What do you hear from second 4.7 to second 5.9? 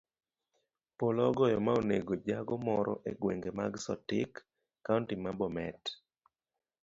kaunti ma bomet.